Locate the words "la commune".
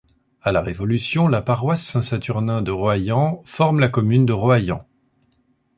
3.79-4.25